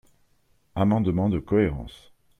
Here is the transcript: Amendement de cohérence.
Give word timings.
Amendement 0.73 1.29
de 1.29 1.37
cohérence. 1.37 2.11